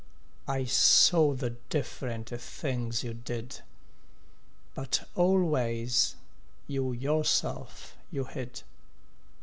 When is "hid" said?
8.23-8.63